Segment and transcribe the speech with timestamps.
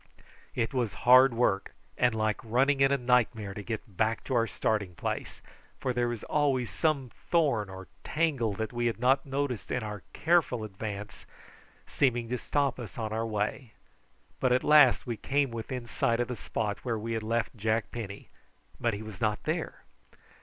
[0.55, 4.47] It was hard work and like running in a nightmare to get back to our
[4.47, 5.41] starting place,
[5.79, 10.01] for there was always some thorn or tangle that we had not noticed in our
[10.11, 11.27] careful advance
[11.85, 13.73] seeming to stop us on our way;
[14.39, 17.91] but at last we came within sight of the spot where we had left Jack
[17.91, 18.29] Penny,
[18.79, 19.83] but he was not there.